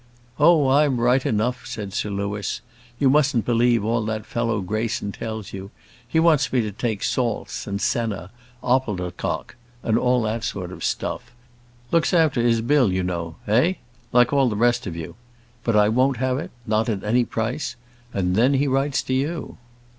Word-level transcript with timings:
"Oh, 0.39 0.67
I'm 0.69 0.99
right 0.99 1.23
enough," 1.27 1.67
said 1.67 1.93
Sir 1.93 2.09
Louis. 2.09 2.61
"You 2.97 3.07
mustn't 3.07 3.45
believe 3.45 3.85
all 3.85 4.03
that 4.05 4.25
fellow 4.25 4.59
Greyson 4.61 5.11
tells 5.11 5.53
you: 5.53 5.69
he 6.07 6.19
wants 6.19 6.51
me 6.51 6.61
to 6.61 6.71
take 6.71 7.03
salts 7.03 7.67
and 7.67 7.79
senna, 7.79 8.31
opodeldoc, 8.63 9.53
and 9.83 9.99
all 9.99 10.23
that 10.23 10.43
sort 10.43 10.71
of 10.71 10.83
stuff; 10.83 11.31
looks 11.91 12.15
after 12.15 12.41
his 12.41 12.61
bill, 12.61 12.91
you 12.91 13.03
know 13.03 13.35
eh? 13.47 13.73
like 14.11 14.33
all 14.33 14.49
the 14.49 14.55
rest 14.55 14.87
of 14.87 14.95
you. 14.95 15.13
But 15.63 15.75
I 15.75 15.87
won't 15.87 16.17
have 16.17 16.39
it; 16.39 16.49
not 16.65 16.89
at 16.89 17.03
any 17.03 17.23
price; 17.23 17.75
and 18.11 18.35
then 18.35 18.55
he 18.55 18.67
writes 18.67 19.03
to 19.03 19.13
you." 19.13 19.57